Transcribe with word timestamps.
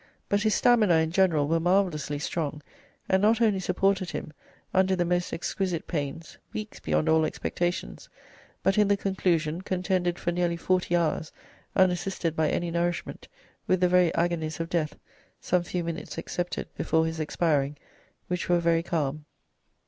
But 0.29 0.41
his 0.41 0.55
stamina, 0.55 0.95
in 0.95 1.11
general, 1.11 1.47
were 1.47 1.59
marvellously 1.59 2.17
strong, 2.17 2.63
and 3.07 3.21
not 3.21 3.39
only 3.39 3.59
supported 3.59 4.09
him, 4.09 4.33
under 4.73 4.95
the 4.95 5.05
most 5.05 5.31
exquisite 5.31 5.85
pains, 5.85 6.39
weeks 6.53 6.79
beyond 6.79 7.07
all 7.07 7.23
expectations; 7.23 8.09
but, 8.63 8.79
in 8.79 8.87
the 8.87 8.97
conclusion, 8.97 9.61
contended 9.61 10.17
for 10.17 10.31
nearly 10.31 10.57
forty 10.57 10.95
hours 10.95 11.31
(unassisted 11.75 12.35
by 12.35 12.49
any 12.49 12.71
nourishment) 12.71 13.27
with 13.67 13.79
the 13.79 13.89
very 13.89 14.11
agonies 14.15 14.59
of 14.59 14.69
death, 14.71 14.97
some 15.39 15.61
few 15.61 15.83
minutes 15.83 16.17
excepted, 16.17 16.69
before 16.75 17.05
his 17.05 17.19
expiring, 17.19 17.77
which 18.27 18.49
were 18.49 18.57
very 18.59 18.81
calm. 18.81 19.25